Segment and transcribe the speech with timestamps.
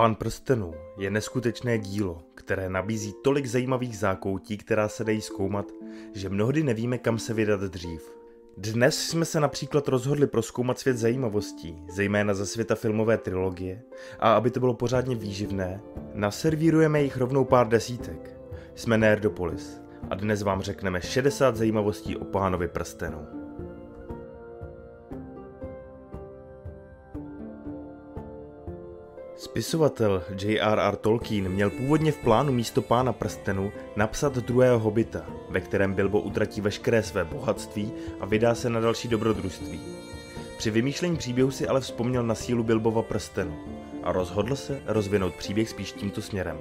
[0.00, 5.66] Pán prstenů je neskutečné dílo, které nabízí tolik zajímavých zákoutí, která se dají zkoumat,
[6.14, 8.12] že mnohdy nevíme, kam se vydat dřív.
[8.56, 13.82] Dnes jsme se například rozhodli proskoumat svět zajímavostí, zejména ze světa filmové trilogie,
[14.18, 15.80] a aby to bylo pořádně výživné,
[16.14, 18.40] naservírujeme jich rovnou pár desítek.
[18.74, 19.80] Jsme Nerdopolis
[20.10, 23.39] a dnes vám řekneme 60 zajímavostí o pánovi prstenu.
[29.60, 30.96] Spisovatel J.R.R.
[30.96, 36.60] Tolkien měl původně v plánu místo pána prstenu napsat druhého hobita, ve kterém Bilbo utratí
[36.60, 39.80] veškeré své bohatství a vydá se na další dobrodružství.
[40.58, 43.58] Při vymýšlení příběhu si ale vzpomněl na sílu Bilbova prstenu
[44.02, 46.58] a rozhodl se rozvinout příběh spíš tímto směrem.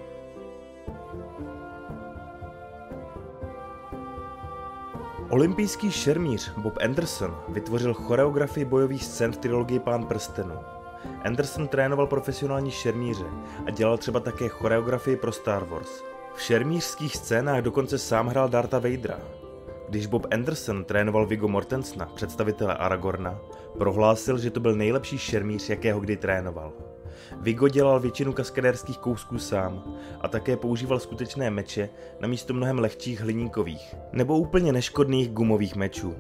[5.30, 10.56] Olympijský šermíř Bob Anderson vytvořil choreografii bojových scén v trilogii Pán prstenu
[11.24, 13.26] Anderson trénoval profesionální šermíře
[13.66, 16.04] a dělal třeba také choreografii pro Star Wars.
[16.36, 19.20] V šermířských scénách dokonce sám hrál Darta Vadera.
[19.90, 23.40] Když Bob Anderson trénoval Viggo Mortensna, představitele Aragorna,
[23.78, 26.74] prohlásil, že to byl nejlepší šermíř, jakého kdy trénoval.
[27.42, 29.84] Viggo dělal většinu kaskadérských kousků sám
[30.22, 36.16] a také používal skutečné meče na místo mnohem lehčích hliníkových nebo úplně neškodných gumových mečů.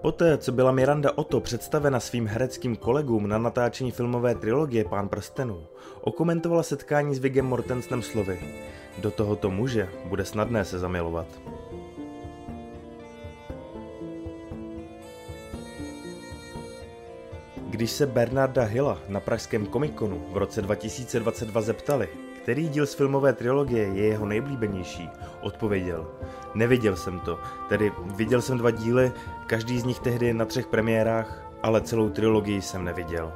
[0.00, 5.66] Poté, co byla Miranda Otto představena svým hereckým kolegům na natáčení filmové trilogie Pán prstenů,
[6.00, 8.40] okomentovala setkání s Vigem Mortensnem slovy
[8.98, 11.26] Do tohoto muže bude snadné se zamilovat.
[17.56, 22.08] Když se Bernarda Hilla na pražském komikonu v roce 2022 zeptali,
[22.42, 25.08] který díl z filmové trilogie je jeho nejblíbenější,
[25.40, 26.06] odpověděl.
[26.54, 27.38] Neviděl jsem to,
[27.68, 29.12] tedy viděl jsem dva díly,
[29.46, 33.32] každý z nich tehdy na třech premiérách, ale celou trilogii jsem neviděl.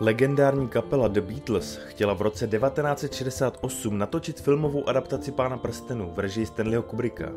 [0.00, 6.46] Legendární kapela The Beatles chtěla v roce 1968 natočit filmovou adaptaci Pána prstenů v režii
[6.46, 7.32] Stanleyho Kubricka.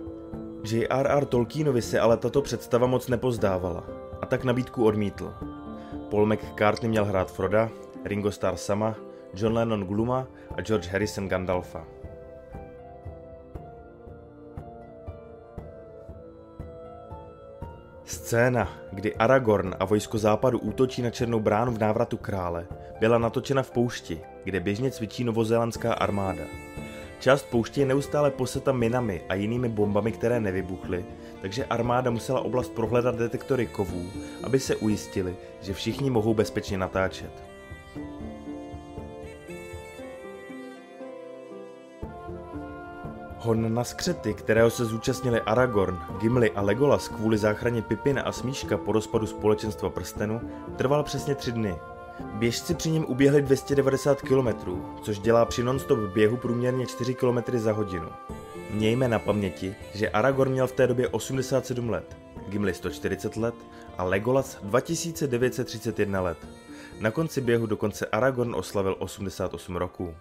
[0.71, 1.25] J.R.R.
[1.25, 3.83] Tolkienovi se ale tato představa moc nepozdávala
[4.21, 5.33] a tak nabídku odmítl.
[6.09, 7.69] Paul McCartney měl hrát Froda,
[8.05, 8.95] Ringo Starr sama,
[9.33, 11.87] John Lennon Gluma a George Harrison Gandalfa.
[18.05, 22.67] Scéna, kdy Aragorn a vojsko západu útočí na Černou bránu v návratu krále,
[22.99, 26.43] byla natočena v poušti, kde běžně cvičí novozélandská armáda.
[27.19, 31.05] Část pouště je neustále poseta minami a jinými bombami, které nevybuchly,
[31.41, 34.09] takže armáda musela oblast prohledat detektory kovů,
[34.43, 37.47] aby se ujistili, že všichni mohou bezpečně natáčet.
[43.39, 48.77] Hon na skřety, kterého se zúčastnili Aragorn, Gimli a Legolas kvůli záchraně Pipina a Smíška
[48.77, 50.41] po rozpadu společenstva prstenu,
[50.75, 51.75] trval přesně tři dny.
[52.33, 54.47] Běžci při něm uběhli 290 km,
[55.01, 58.09] což dělá při non-stop běhu průměrně 4 km za hodinu.
[58.71, 62.17] Mějme na paměti, že Aragorn měl v té době 87 let,
[62.49, 63.55] Gimli 140 let
[63.97, 66.37] a Legolas 2931 let.
[66.99, 70.13] Na konci běhu dokonce Aragorn oslavil 88 roků.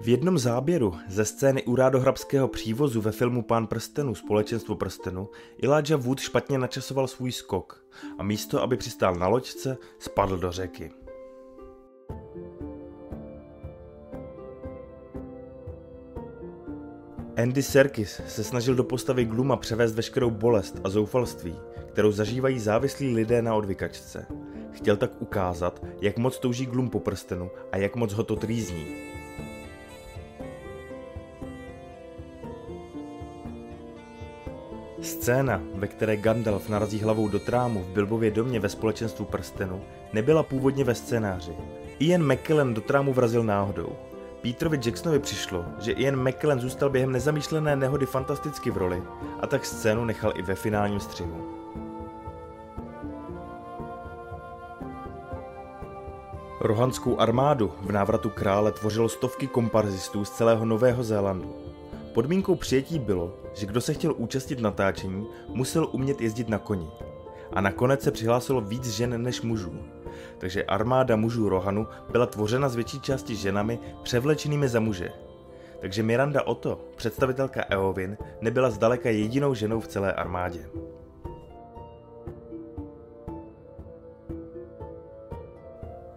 [0.00, 5.28] V jednom záběru ze scény u rádohrabského přívozu ve filmu Pán prstenů Společenstvo prstenu
[5.62, 7.84] Elijah Wood špatně načasoval svůj skok
[8.18, 11.01] a místo, aby přistál na loďce, spadl do řeky.
[17.36, 21.56] Andy Serkis se snažil do postavy Gluma převést veškerou bolest a zoufalství,
[21.92, 24.26] kterou zažívají závislí lidé na odvykačce.
[24.72, 28.86] Chtěl tak ukázat, jak moc touží Glum po prstenu a jak moc ho to trýzní.
[35.02, 39.82] Scéna, ve které Gandalf narazí hlavou do trámu v Bilbově domě ve společenstvu prstenu,
[40.12, 41.52] nebyla původně ve scénáři.
[41.98, 44.11] Ian McKellen do trámu vrazil náhodou.
[44.42, 49.02] Peterovi Jacksonovi přišlo, že Ian McKellen zůstal během nezamýšlené nehody fantasticky v roli
[49.40, 51.48] a tak scénu nechal i ve finálním střihu.
[56.60, 61.56] Rohanskou armádu v návratu krále tvořilo stovky komparzistů z celého Nového Zélandu.
[62.14, 66.90] Podmínkou přijetí bylo, že kdo se chtěl účastnit natáčení, musel umět jezdit na koni.
[67.52, 69.74] A nakonec se přihlásilo víc žen než mužů.
[70.38, 75.12] Takže armáda mužů Rohanu byla tvořena z větší části ženami převlečenými za muže.
[75.80, 80.68] Takže Miranda Otto, představitelka Eowyn, nebyla zdaleka jedinou ženou v celé armádě.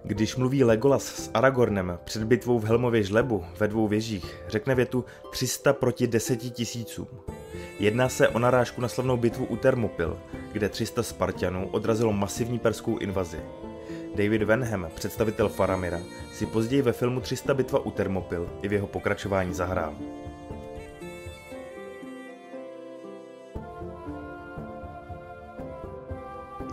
[0.04, 5.06] Když mluví Legolas s Aragornem před bitvou v Helmově žlebu ve dvou věžích, řekne větu
[5.32, 7.08] 300 proti 10 tisícům.
[7.80, 10.18] Jedná se o narážku na slavnou bitvu u Thermopyl,
[10.52, 13.40] kde 300 Spartanů odrazilo masivní perskou invazi.
[14.16, 16.00] David Venham, představitel Faramira,
[16.34, 19.96] si později ve filmu 300 bitva u Thermopyl i v jeho pokračování zahrál.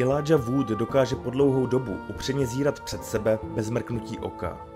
[0.00, 4.66] Elijah Wood dokáže po dlouhou dobu upřeně zírat před sebe bez mrknutí oka.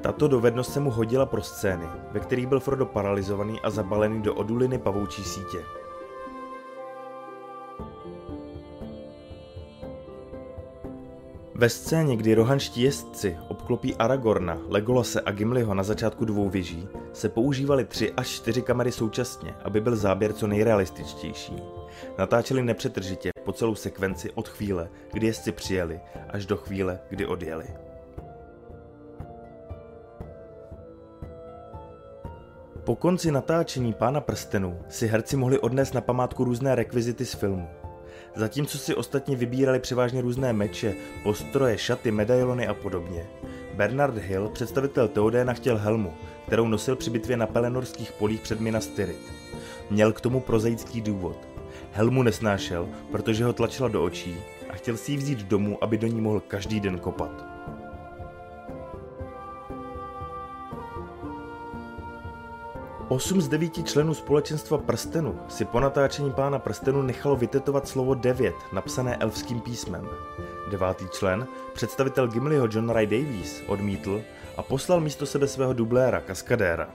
[0.00, 4.34] Tato dovednost se mu hodila pro scény, ve kterých byl Frodo paralizovaný a zabalený do
[4.34, 5.81] oduliny pavoučí sítě.
[11.62, 17.28] Ve scéně, kdy rohanští jezdci obklopí Aragorna, Legolase a Gimliho na začátku dvou věží, se
[17.28, 21.56] používaly tři až čtyři kamery současně, aby byl záběr co nejrealističtější.
[22.18, 26.00] Natáčeli nepřetržitě po celou sekvenci od chvíle, kdy jezdci přijeli,
[26.30, 27.66] až do chvíle, kdy odjeli.
[32.84, 37.68] Po konci natáčení Pána prstenů si herci mohli odnést na památku různé rekvizity z filmu.
[38.34, 43.26] Zatímco si ostatní vybírali převážně různé meče, postroje, šaty, medailony a podobně.
[43.74, 46.14] Bernard Hill, představitel Teodéna, chtěl helmu,
[46.46, 49.32] kterou nosil při bitvě na pelenorských polích před Minas Tirith.
[49.90, 51.48] Měl k tomu prozaický důvod.
[51.92, 54.36] Helmu nesnášel, protože ho tlačila do očí
[54.70, 57.51] a chtěl si ji vzít domů, aby do ní mohl každý den kopat.
[63.12, 68.54] Osm z devíti členů společenstva prstenu si po natáčení pána prstenu nechalo vytetovat slovo 9,
[68.72, 70.08] napsané elfským písmem.
[70.70, 74.22] Devátý člen, představitel Gimliho John Ray Davies, odmítl
[74.56, 76.94] a poslal místo sebe svého dubléra, kaskadéra.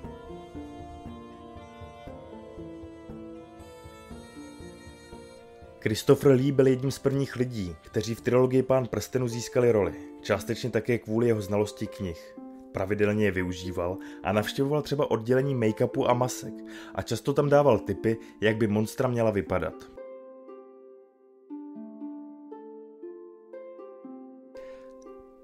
[5.80, 10.70] Christopher Lee byl jedním z prvních lidí, kteří v trilogii Pán prstenu získali roli, částečně
[10.70, 12.37] také kvůli jeho znalosti knih.
[12.78, 16.54] Pravidelně je využíval a navštěvoval třeba oddělení make-upu a masek
[16.96, 19.74] a často tam dával tipy, jak by monstra měla vypadat.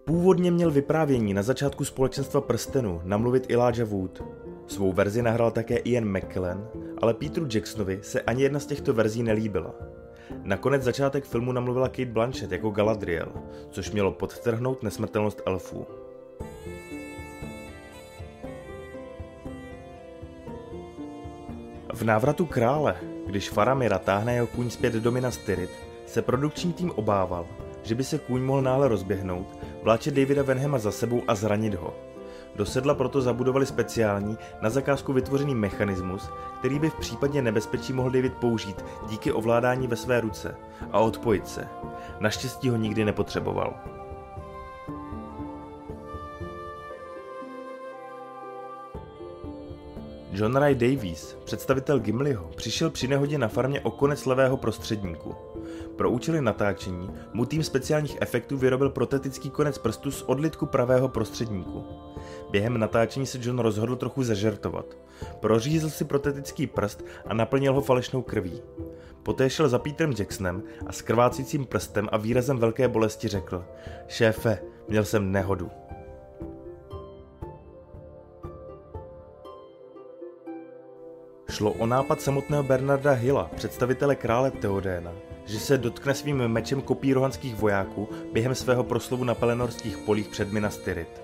[0.05, 4.23] Původně měl vyprávění na začátku společenstva prstenu namluvit Elijah Wood.
[4.67, 6.67] Svou verzi nahrál také Ian McKellen,
[7.01, 9.75] ale Peteru Jacksonovi se ani jedna z těchto verzí nelíbila.
[10.43, 13.31] Nakonec začátek filmu namluvila Kate Blanchett jako Galadriel,
[13.69, 15.85] což mělo podtrhnout nesmrtelnost elfů.
[22.03, 22.95] V návratu krále,
[23.25, 25.71] když Faramira táhne jeho kůň zpět do Minas Tirith,
[26.05, 27.45] se produkční tým obával,
[27.83, 29.47] že by se kůň mohl náhle rozběhnout,
[29.83, 31.93] vláče Davida Venhema za sebou a zranit ho.
[32.55, 36.29] Do sedla proto zabudovali speciální, na zakázku vytvořený mechanismus,
[36.59, 40.55] který by v případě nebezpečí mohl David použít díky ovládání ve své ruce
[40.91, 41.67] a odpojit se.
[42.19, 43.73] Naštěstí ho nikdy nepotřeboval.
[50.35, 55.35] John Ray Davies, představitel Gimliho, přišel při nehodě na farmě o konec levého prostředníku.
[55.95, 61.85] Pro účely natáčení mu tým speciálních efektů vyrobil protetický konec prstu z odlitku pravého prostředníku.
[62.51, 64.85] Během natáčení se John rozhodl trochu zažertovat.
[65.39, 68.61] Prořízl si protetický prst a naplnil ho falešnou krví.
[69.23, 73.65] Poté šel za Peterem Jacksonem a s krvácícím prstem a výrazem velké bolesti řekl
[74.07, 75.71] Šéfe, měl jsem nehodu.
[81.53, 85.11] Šlo o nápad samotného Bernarda Hilla, představitele krále Teodéna,
[85.45, 90.51] že se dotkne svým mečem kopí rohanských vojáků během svého proslovu na pelenorských polích před
[90.51, 91.21] Minas Tirith.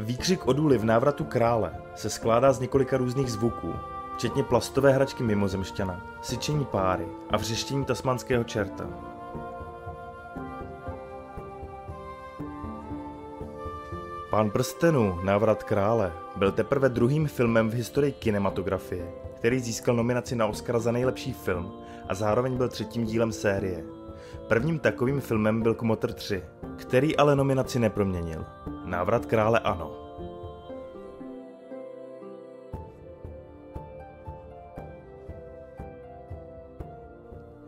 [0.00, 3.74] Výkřik Oduly v návratu krále se skládá z několika různých zvuků,
[4.16, 9.15] včetně plastové hračky mimozemšťana, syčení páry a vřeštění tasmanského čerta.
[14.36, 20.46] Pán prstenů, návrat krále, byl teprve druhým filmem v historii kinematografie, který získal nominaci na
[20.46, 21.72] Oscara za nejlepší film
[22.08, 23.84] a zároveň byl třetím dílem série.
[24.48, 26.42] Prvním takovým filmem byl Kmotr 3,
[26.76, 28.44] který ale nominaci neproměnil.
[28.84, 30.05] Návrat krále ano.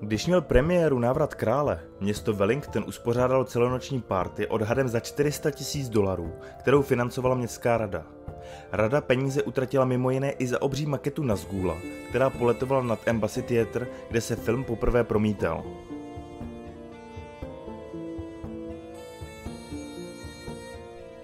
[0.09, 6.33] Když měl premiéru Návrat krále, město Wellington uspořádalo celonoční party odhadem za 400 tisíc dolarů,
[6.59, 8.07] kterou financovala městská rada.
[8.73, 11.77] Rada peníze utratila mimo jiné i za obří maketu Nazgula,
[12.09, 15.65] která poletovala nad Embassy Theatre, kde se film poprvé promítal.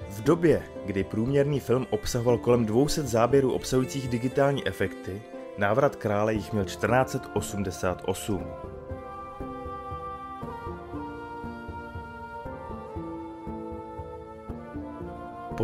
[0.09, 5.23] V době, kdy průměrný film obsahoval kolem 200 záběrů obsahujících digitální efekty,
[5.59, 8.74] návrat krále jich měl 1488.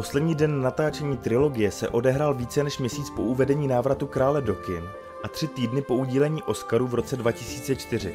[0.01, 4.85] Poslední den natáčení trilogie se odehrál více než měsíc po uvedení návratu krále do kin
[5.23, 8.15] a tři týdny po udílení Oscaru v roce 2004.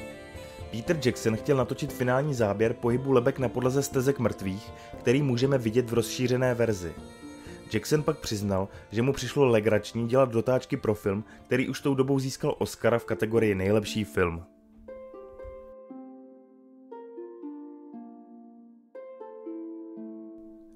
[0.72, 5.90] Peter Jackson chtěl natočit finální záběr pohybu lebek na podlaze stezek mrtvých, který můžeme vidět
[5.90, 6.94] v rozšířené verzi.
[7.74, 12.20] Jackson pak přiznal, že mu přišlo legrační dělat dotáčky pro film, který už tou dobou
[12.20, 14.44] získal Oscara v kategorii nejlepší film.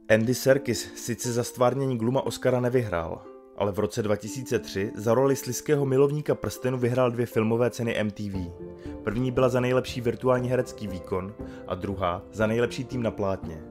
[0.10, 3.22] Andy Serkis sice za stvárnění Gluma Oscara nevyhrál,
[3.58, 8.36] ale v roce 2003 za roli sliského milovníka prstenu vyhrál dvě filmové ceny MTV.
[9.04, 11.34] První byla za nejlepší virtuální herecký výkon
[11.68, 13.62] a druhá za nejlepší tým na plátně.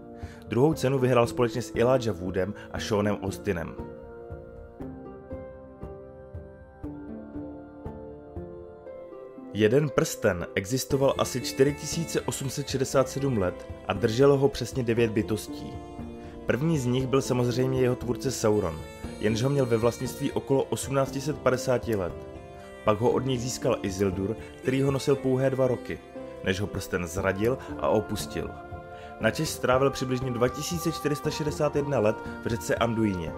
[0.48, 3.74] Druhou cenu vyhrál společně s Elijah Woodem a Seanem Austinem.
[9.54, 15.97] Jeden prsten existoval asi 4867 let a drželo ho přesně 9 bytostí.
[16.48, 18.80] První z nich byl samozřejmě jeho tvůrce Sauron,
[19.20, 22.12] jenž ho měl ve vlastnictví okolo 1850 let.
[22.84, 25.98] Pak ho od něj získal Isildur, který ho nosil pouhé dva roky,
[26.44, 28.50] než ho prsten zradil a opustil.
[29.20, 33.32] Na Češ strávil přibližně 2461 let v řece Anduině.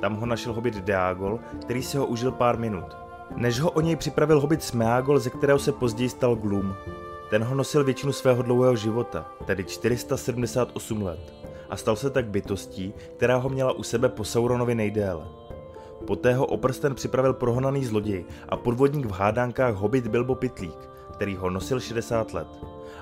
[0.00, 2.96] Tam ho našel hobit Deagol, který si ho užil pár minut.
[3.36, 6.74] Než ho o něj připravil hobit Smeagol, ze kterého se později stal Gloom.
[7.30, 11.43] Ten ho nosil většinu svého dlouhého života, tedy 478 let
[11.74, 15.26] a stal se tak bytostí, která ho měla u sebe po Sauronovi nejdéle.
[16.06, 20.78] Poté ho o prsten připravil prohonaný zloděj a podvodník v hádánkách Hobbit Bilbo Pitlík,
[21.12, 22.46] který ho nosil 60 let.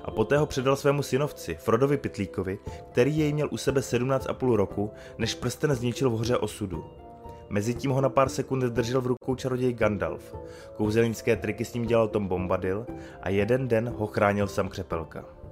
[0.03, 2.59] A poté ho předal svému synovci, Frodovi Pitlíkovi,
[2.91, 6.85] který jej měl u sebe 17,5 roku, než prsten zničil v hoře osudu.
[7.49, 10.35] Mezitím ho na pár sekund držel v rukou čaroděj Gandalf.
[10.77, 12.85] Kouzelnické triky s ním dělal Tom Bombadil
[13.21, 15.42] a jeden den ho chránil sam Křepelka.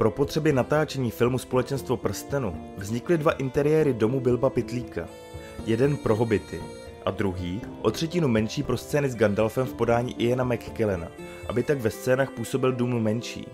[0.00, 5.08] Pro potřeby natáčení filmu Společenstvo prstenu vznikly dva interiéry domu Bilba Pitlíka.
[5.66, 6.60] Jeden pro hobity
[7.04, 11.08] a druhý, o třetinu menší pro scény s Gandalfem v podání Iana McKellena,
[11.48, 13.48] aby tak ve scénách působil dům menší.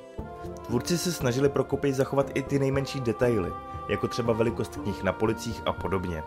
[0.66, 3.50] Tvůrci se snažili pro kopii zachovat i ty nejmenší detaily,
[3.88, 6.22] jako třeba velikost knih na policích a podobně.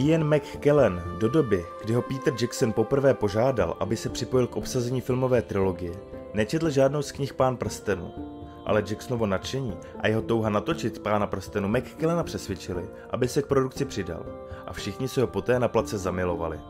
[0.00, 5.00] Ian McKellen do doby, kdy ho Peter Jackson poprvé požádal, aby se připojil k obsazení
[5.00, 5.92] filmové trilogie,
[6.34, 8.14] nečetl žádnou z knih Pán prstenu.
[8.66, 13.84] Ale Jacksonovo nadšení a jeho touha natočit Pána prstenu McKellena přesvědčili, aby se k produkci
[13.84, 14.26] přidal
[14.66, 16.60] a všichni se ho poté na place zamilovali.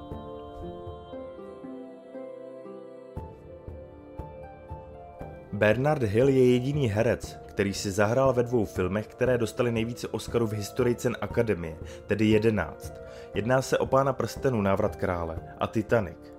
[5.52, 10.46] Bernard Hill je jediný herec, který si zahrál ve dvou filmech, které dostali nejvíce Oscarů
[10.46, 12.94] v historii cen Akademie, tedy 11.
[13.34, 16.34] Jedná se o Pána prstenu Návrat krále a Titanic.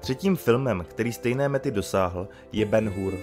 [0.00, 3.14] Třetím filmem, který stejné mety dosáhl, je Ben Hur.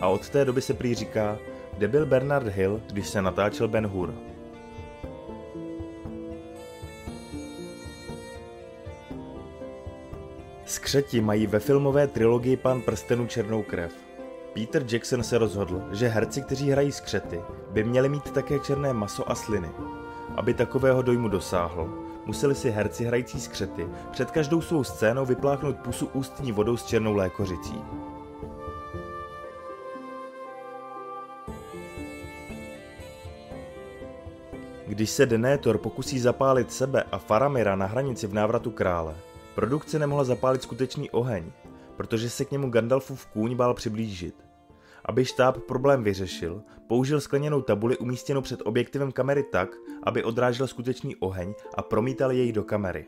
[0.00, 1.38] A od té doby se prý říká,
[1.76, 4.14] kde byl Bernard Hill, když se natáčel Ben Hur.
[10.64, 13.92] Skřeti mají ve filmové trilogii Pán prstenu černou krev.
[14.54, 19.30] Peter Jackson se rozhodl, že herci, kteří hrají skřety, by měli mít také černé maso
[19.30, 19.68] a sliny.
[20.36, 26.06] Aby takového dojmu dosáhl, museli si herci hrající skřety před každou svou scénou vypláchnout pusu
[26.06, 27.74] ústní vodou s černou lékořicí.
[34.86, 39.14] Když se Denétor pokusí zapálit sebe a Faramira na hranici v návratu krále,
[39.54, 41.44] produkce nemohla zapálit skutečný oheň,
[41.96, 44.34] protože se k němu Gandalfův kůň bál přiblížit.
[45.04, 49.68] Aby štáb problém vyřešil, použil skleněnou tabuli umístěnou před objektivem kamery tak,
[50.02, 53.06] aby odrážel skutečný oheň a promítal jej do kamery.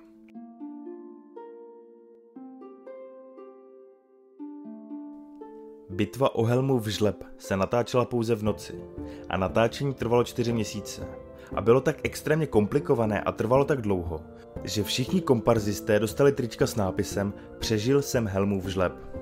[5.91, 8.81] Bitva o Helmu v žleb se natáčela pouze v noci
[9.29, 11.09] a natáčení trvalo čtyři měsíce.
[11.55, 14.21] A bylo tak extrémně komplikované a trvalo tak dlouho,
[14.65, 19.22] že všichni komparzisté dostali trička s nápisem Přežil jsem Helmův žleb.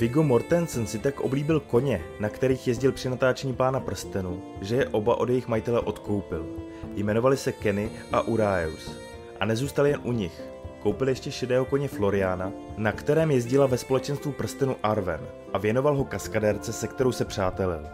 [0.00, 4.88] Viggo Mortensen si tak oblíbil koně, na kterých jezdil při natáčení Pána prstenu, že je
[4.88, 6.46] oba od jejich majitele odkoupil.
[6.94, 8.96] Jmenovali se Kenny a Uraeus.
[9.40, 10.42] A nezůstali jen u nich.
[10.82, 15.20] Koupil ještě šedého koně Floriana, na kterém jezdila ve společenstvu prstenu Arven
[15.52, 17.86] a věnoval ho kaskadérce, se kterou se přátelil.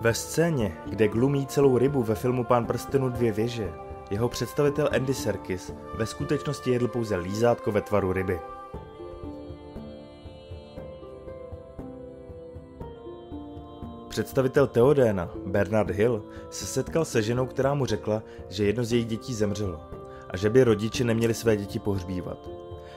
[0.00, 3.72] Ve scéně, kde glumí celou rybu ve filmu Pán prstenu dvě věže,
[4.10, 8.40] jeho představitel Andy Serkis ve skutečnosti jedl pouze lízátko ve tvaru ryby.
[14.08, 19.06] Představitel Theodéna, Bernard Hill, se setkal se ženou, která mu řekla, že jedno z jejich
[19.06, 19.80] dětí zemřelo
[20.30, 22.48] a že by rodiče neměli své děti pohřbívat.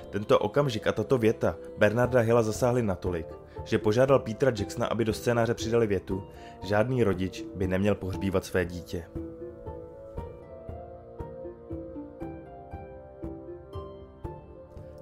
[0.10, 3.27] Tento okamžik a tato věta Bernarda Hilla zasáhly natolik,
[3.63, 6.24] že požádal Petra Jacksona, aby do scénáře přidali větu,
[6.63, 9.06] žádný rodič by neměl pohřbívat své dítě.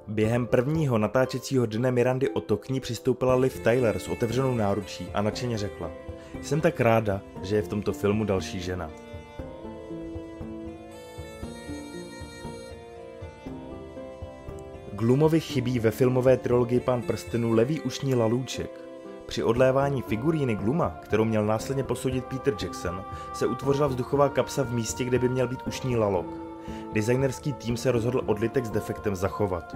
[0.10, 5.08] Během prvního natáčecího dne Mirandy o to k ní přistoupila Liv Tyler s otevřenou náručí
[5.14, 5.92] a nadšeně řekla
[6.42, 8.92] Jsem tak ráda, že je v tomto filmu další žena.
[14.94, 18.82] Glumovi chybí ve filmové trilogii Pán prstenů levý ušní lalůček.
[19.26, 24.74] Při odlévání figuríny Gluma, kterou měl následně posoudit Peter Jackson, se utvořila vzduchová kapsa v
[24.74, 26.49] místě, kde by měl být ušní lalok.
[26.94, 29.76] Designerský tým se rozhodl odlitek s defektem zachovat.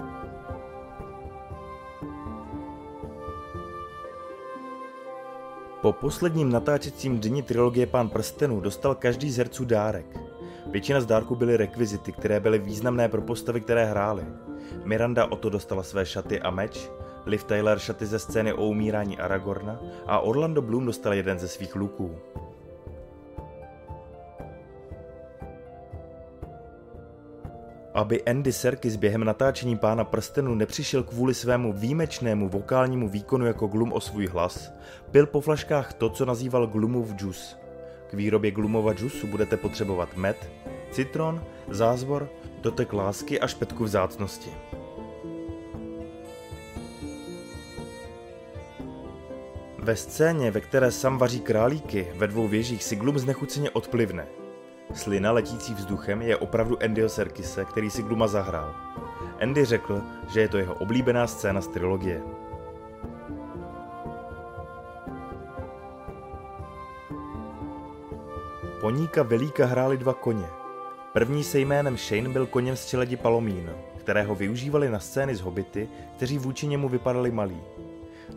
[5.80, 10.06] Po posledním natáčecím dni trilogie Pán prstenů dostal každý z herců dárek.
[10.66, 14.24] Většina z dárků byly rekvizity, které byly významné pro postavy, které hrály.
[14.84, 16.90] Miranda o to dostala své šaty a meč,
[17.26, 21.76] Liv Tyler šaty ze scény o umírání Aragorna a Orlando Bloom dostal jeden ze svých
[21.76, 22.16] luků.
[27.94, 33.92] Aby Andy Serkis během natáčení Pána prstenu nepřišel kvůli svému výjimečnému vokálnímu výkonu jako Glum
[33.92, 34.72] o svůj hlas,
[35.10, 37.56] pil po flaškách to, co nazýval Glumův džus.
[38.10, 40.50] K výrobě Glumova džusu budete potřebovat med,
[40.90, 42.28] citron, zázvor,
[42.60, 44.50] dotek lásky a špetku vzácnosti.
[49.78, 54.43] Ve scéně, ve které sam vaří králíky, ve dvou věžích si Glum znechuceně odplivne.
[54.94, 58.74] Slina letící vzduchem je opravdu Andyho Serkise, který si Gluma zahrál.
[59.40, 62.22] Andy řekl, že je to jeho oblíbená scéna z trilogie.
[68.80, 70.46] Poníka Velíka hráli dva koně.
[71.12, 75.88] První se jménem Shane byl koněm z čeledi Palomín, kterého využívali na scény z hobity,
[76.16, 77.62] kteří vůči němu vypadali malí.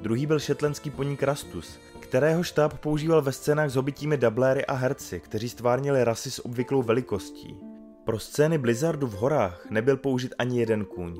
[0.01, 5.19] Druhý byl šetlenský poník Rastus, kterého štáb používal ve scénách s hobitími dubléry a herci,
[5.19, 7.57] kteří stvárnili rasy s obvyklou velikostí.
[8.05, 11.15] Pro scény Blizzardu v horách nebyl použit ani jeden kůň.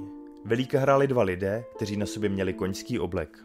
[0.46, 3.38] Velíka hráli dva lidé, kteří na sobě měli koňský oblek.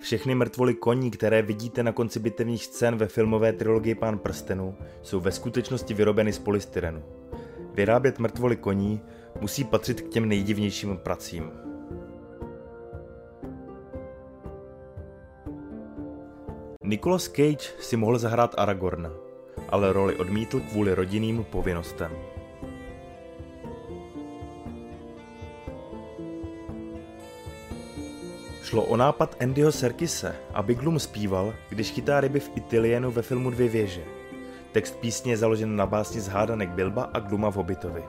[0.00, 5.20] Všechny mrtvoly koní, které vidíte na konci bitevních scén ve filmové trilogii Pán prstenů, jsou
[5.20, 7.02] ve skutečnosti vyrobeny z polystyrenu.
[7.74, 9.00] Vyrábět mrtvoly koní
[9.40, 11.67] musí patřit k těm nejdivnějším pracím.
[16.88, 19.10] Nicolas Cage si mohl zahrát Aragorna,
[19.68, 22.12] ale roli odmítl kvůli rodinným povinnostem.
[28.62, 33.50] Šlo o nápad Andyho Serkise, aby Glum zpíval, když chytá ryby v Itilienu ve filmu
[33.50, 34.04] Dvě věže.
[34.72, 38.04] Text písně je založen na básni z hádanek Bilba a Gluma v Hobbitovi.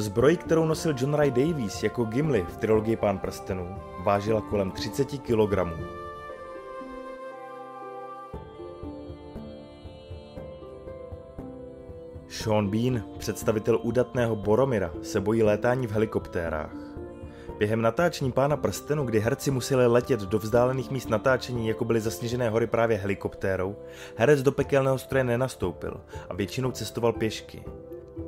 [0.00, 5.04] Zbroj, kterou nosil John Ray Davies jako Gimli v trilogii Pán prstenů, vážila kolem 30
[5.04, 5.58] kg.
[12.28, 16.76] Sean Bean, představitel údatného Boromira, se bojí létání v helikoptérách.
[17.58, 22.50] Během natáčení Pána prstenu, kdy herci museli letět do vzdálených míst natáčení, jako byly zasněžené
[22.50, 23.76] hory právě helikoptérou,
[24.16, 27.64] herec do pekelného stroje nenastoupil a většinou cestoval pěšky.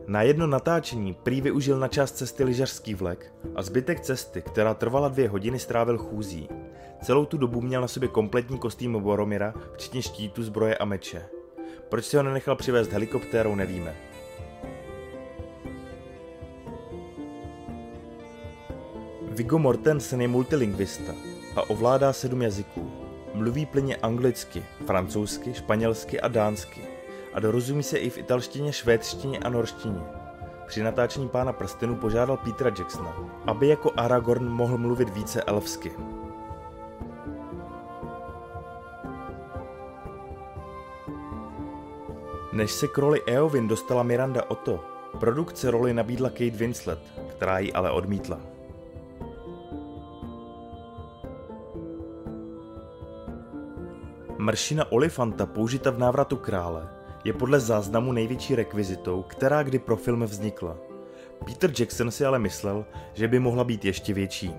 [0.06, 5.08] Na jedno natáčení prý využil na část cesty lyžařský vlek a zbytek cesty, která trvala
[5.08, 6.48] dvě hodiny, strávil chůzí.
[7.02, 11.22] Celou tu dobu měl na sobě kompletní kostým Boromira, včetně štítu, zbroje a meče.
[11.88, 13.96] Proč si ho nenechal přivést helikoptérou, nevíme.
[19.28, 21.12] Viggo Mortensen je multilingvista
[21.56, 22.92] a ovládá sedm jazyků.
[23.34, 26.91] Mluví plně anglicky, francouzsky, španělsky a dánsky
[27.34, 30.02] a dorozumí se i v italštině, švédštině a norštině.
[30.66, 33.16] Při natáčení Pána prstenů požádal Petra Jacksona,
[33.46, 35.92] aby jako Aragorn mohl mluvit více elfsky.
[42.52, 44.84] Než se k roli Eowyn dostala Miranda Otto,
[45.20, 46.98] produkce roli nabídla Kate Winslet,
[47.30, 48.40] která ji ale odmítla.
[54.38, 60.22] Mršina olifanta použita v návratu krále je podle záznamu největší rekvizitou, která kdy pro film
[60.22, 60.76] vznikla.
[61.44, 64.54] Peter Jackson si ale myslel, že by mohla být ještě větší.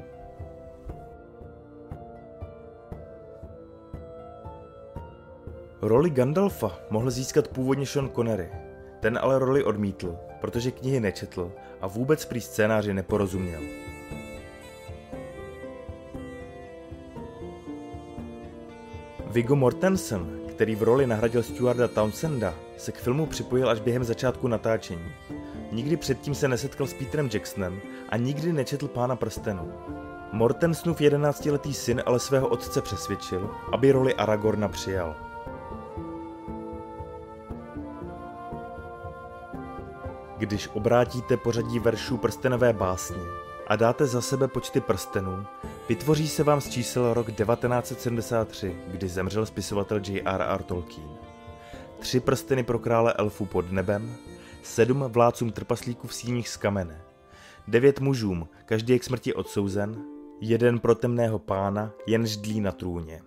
[5.82, 8.49] Roli Gandalfa mohl získat původně Sean Connery.
[8.99, 13.62] Ten ale roli odmítl, protože knihy nečetl a vůbec prý scénáři neporozuměl.
[19.28, 24.48] Viggo Mortensen, který v roli nahradil Stuarda Townsenda, se k filmu připojil až během začátku
[24.48, 25.12] natáčení.
[25.72, 29.74] Nikdy předtím se nesetkal s Peterem Jacksonem a nikdy nečetl Pána prstenů.
[30.32, 35.16] Mortensenův 11-letý syn ale svého otce přesvědčil, aby roli Aragorna přijal.
[40.38, 43.24] Když obrátíte pořadí veršů prstenové básně
[43.68, 45.46] a dáte za sebe počty prstenů,
[45.89, 50.63] vytvoří se vám z čísel rok 1973, kdy zemřel spisovatel J.R.R.
[50.63, 51.10] Tolkien.
[52.00, 54.15] Tři prsteny pro krále elfů pod nebem,
[54.63, 57.02] sedm vládcům trpaslíků v síních z kamene,
[57.67, 60.04] devět mužům, každý je k smrti odsouzen,
[60.41, 63.22] jeden pro temného pána, jen ždlí na trůně.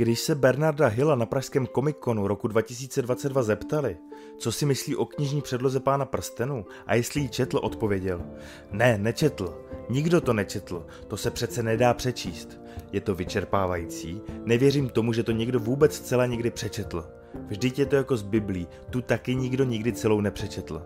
[0.00, 3.96] Když se Bernarda Hilla na pražském Comic-Conu roku 2022 zeptali,
[4.38, 8.22] co si myslí o knižní předloze pána prstenu a jestli ji četl, odpověděl.
[8.70, 9.66] Ne, nečetl.
[9.90, 10.86] Nikdo to nečetl.
[11.08, 12.60] To se přece nedá přečíst.
[12.92, 14.20] Je to vyčerpávající.
[14.44, 17.04] Nevěřím tomu, že to někdo vůbec celé někdy přečetl.
[17.48, 20.82] Vždyť je to jako z Biblí, tu taky nikdo nikdy celou nepřečetl.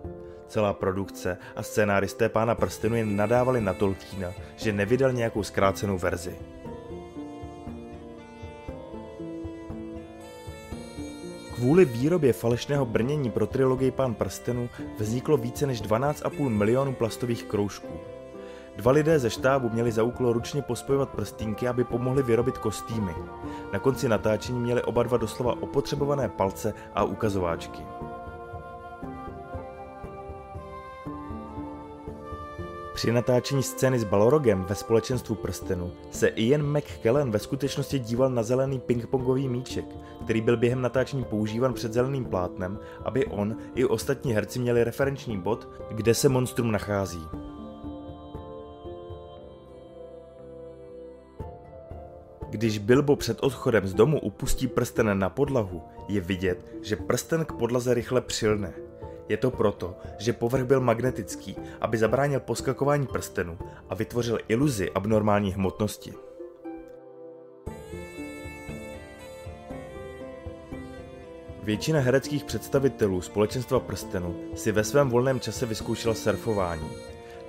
[0.49, 6.37] Celá produkce a scénáristé pána prstenu jen nadávali na Tolkiena, že nevydal nějakou zkrácenou verzi.
[11.65, 18.01] Kvůli výrobě falešného brnění pro trilogii Pán prstenů vzniklo více než 12,5 milionů plastových kroužků.
[18.77, 23.13] Dva lidé ze štábu měli za úkol ručně pospojovat prstínky, aby pomohli vyrobit kostýmy.
[23.73, 27.83] Na konci natáčení měli oba dva doslova opotřebované palce a ukazováčky.
[32.95, 38.43] Při natáčení scény s Balorogem ve společenstvu prstenu se Ian McKellen ve skutečnosti díval na
[38.43, 39.85] zelený pingpongový míček,
[40.25, 45.41] který byl během natáčení používan před zeleným plátnem, aby on i ostatní herci měli referenční
[45.41, 47.23] bod, kde se monstrum nachází.
[52.51, 57.53] Když Bilbo před odchodem z domu upustí prsten na podlahu, je vidět, že prsten k
[57.53, 58.75] podlaze rychle přilne.
[59.29, 63.59] Je to proto, že povrch byl magnetický, aby zabránil poskakování prstenu
[63.89, 66.15] a vytvořil iluzi abnormální hmotnosti.
[71.63, 76.91] Většina hereckých představitelů společenstva prstenu si ve svém volném čase vyzkoušela surfování.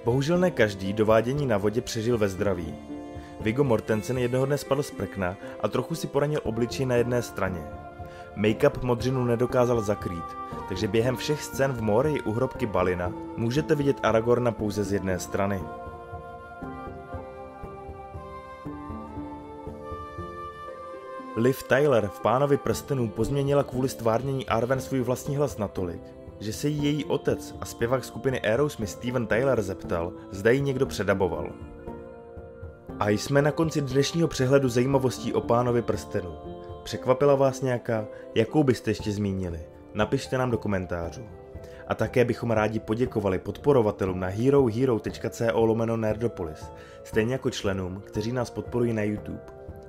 [0.06, 2.76] Bohužel ne každý dovádění na vodě přežil ve zdraví.
[3.42, 7.85] Viggo Mortensen jednoho dne spadl z prkna a trochu si poranil obličej na jedné straně.
[8.36, 10.38] Make-up modřinu nedokázal zakrýt,
[10.70, 15.20] takže během všech scén v mori u hrobky Balina můžete vidět Aragorna pouze z jedné
[15.20, 15.62] strany.
[21.36, 26.02] Liv Tyler v Pánovi prstenů pozměnila kvůli stvárnění Arwen svůj vlastní hlas natolik,
[26.40, 30.86] že se jí její otec a zpěvák skupiny Aerosmith Steven Tyler zeptal, zda ji někdo
[30.86, 31.50] předaboval.
[33.00, 36.55] A jsme na konci dnešního přehledu zajímavostí o Pánovi prstenu.
[36.86, 38.08] Překvapila vás nějaká?
[38.36, 39.60] Jakou byste ještě zmínili?
[39.94, 41.24] Napište nám do komentářů.
[41.88, 46.66] A také bychom rádi poděkovali podporovatelům na herohero.co lomeno Nerdopolis,
[47.04, 49.42] stejně jako členům, kteří nás podporují na YouTube.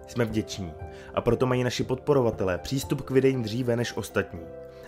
[0.07, 0.73] Jsme vděční
[1.15, 4.41] a proto mají naši podporovatelé přístup k videím dříve než ostatní.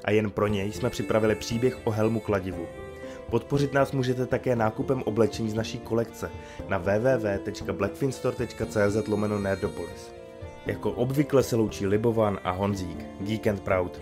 [0.05, 2.66] A jen pro něj jsme připravili příběh o Helmu Kladivu.
[3.31, 6.31] Podpořit nás můžete také nákupem oblečení z naší kolekce
[6.68, 10.17] na www.blackfinstore.cz lomeno Nerdopolis.
[10.68, 14.00] Jako obvykle se loučí Libovan a Honzík, Geek and Proud.